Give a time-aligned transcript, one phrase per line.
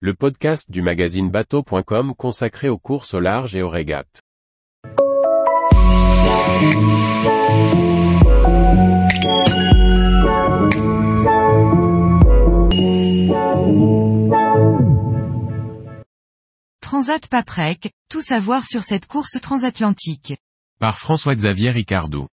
[0.00, 4.20] le podcast du magazine bateau.com consacré aux courses au large et aux régates.
[16.82, 20.36] Transat Paprec, tout savoir sur cette course transatlantique.
[20.78, 22.28] Par François-Xavier Ricardou.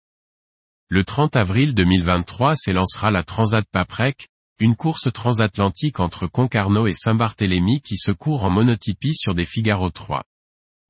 [0.87, 4.29] Le 30 avril 2023 s'élancera la Transat Paprec,
[4.61, 9.89] une course transatlantique entre Concarneau et Saint-Barthélemy qui se court en monotypie sur des Figaro
[9.89, 10.21] 3.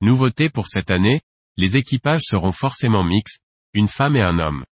[0.02, 1.22] Nouveauté pour cette année,
[1.56, 3.40] les équipages seront forcément mixtes,
[3.72, 4.64] une femme et un homme.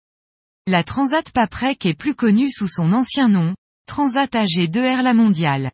[0.67, 3.55] La Transat Paprec est plus connue sous son ancien nom,
[3.87, 5.73] Transat AG2R La Mondiale.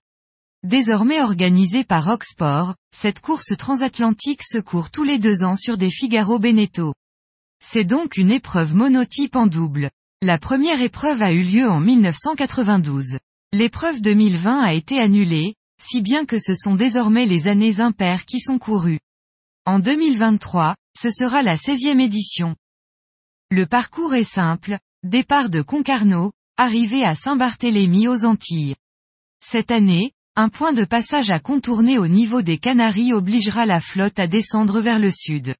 [0.62, 5.90] Désormais organisée par Oxport, cette course transatlantique se court tous les deux ans sur des
[5.90, 6.94] Figaro Beneteau.
[7.58, 9.90] C'est donc une épreuve monotype en double.
[10.26, 13.18] La première épreuve a eu lieu en 1992.
[13.52, 18.40] L'épreuve 2020 a été annulée, si bien que ce sont désormais les années impaires qui
[18.40, 18.98] sont courues.
[19.66, 22.56] En 2023, ce sera la 16e édition.
[23.52, 28.74] Le parcours est simple, départ de Concarneau, arrivée à Saint-Barthélemy aux Antilles.
[29.40, 34.18] Cette année, un point de passage à contourner au niveau des Canaries obligera la flotte
[34.18, 35.54] à descendre vers le sud.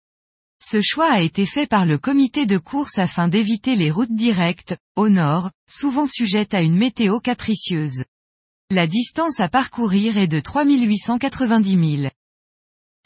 [0.62, 4.76] Ce choix a été fait par le comité de course afin d'éviter les routes directes,
[4.96, 8.04] au nord, souvent sujettes à une météo capricieuse.
[8.70, 12.10] La distance à parcourir est de 3890 000.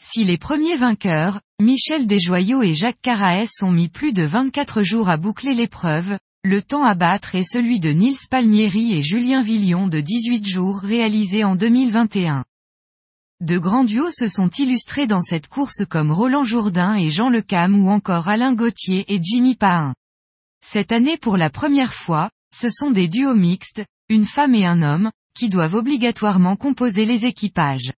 [0.03, 5.09] Si les premiers vainqueurs, Michel Desjoyaux et Jacques Caraès ont mis plus de 24 jours
[5.09, 9.87] à boucler l'épreuve, le temps à battre est celui de Nils Palmieri et Julien Villion
[9.87, 12.45] de 18 jours réalisé en 2021.
[13.41, 17.75] De grands duos se sont illustrés dans cette course comme Roland Jourdain et Jean Lecam
[17.75, 19.95] ou encore Alain Gauthier et Jimmy Pahin.
[20.63, 24.83] Cette année pour la première fois, ce sont des duos mixtes, une femme et un
[24.83, 27.91] homme, qui doivent obligatoirement composer les équipages.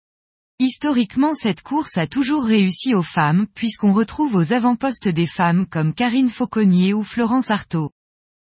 [0.60, 5.94] Historiquement cette course a toujours réussi aux femmes puisqu'on retrouve aux avant-postes des femmes comme
[5.94, 7.92] Karine Fauconnier ou Florence Artaud.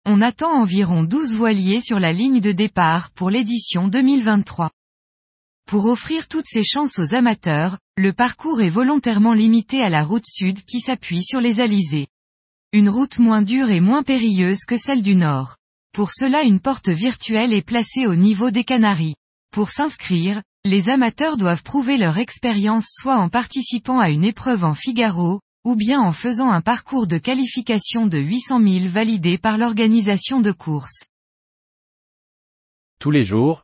[0.05, 4.69] On attend environ 12 voiliers sur la ligne de départ pour l'édition 2023.
[5.65, 10.25] Pour offrir toutes ces chances aux amateurs, le parcours est volontairement limité à la route
[10.25, 12.07] sud qui s'appuie sur les alizés.
[12.73, 15.57] Une route moins dure et moins périlleuse que celle du nord.
[15.93, 19.15] Pour cela une porte virtuelle est placée au niveau des Canaries.
[19.51, 24.73] Pour s'inscrire, les amateurs doivent prouver leur expérience soit en participant à une épreuve en
[24.73, 30.41] Figaro, ou bien en faisant un parcours de qualification de 800 000 validé par l'organisation
[30.41, 31.05] de course.
[32.99, 33.63] Tous les jours,